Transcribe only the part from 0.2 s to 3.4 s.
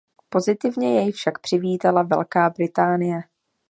Pozitivně jej však přivítala Velká Británie.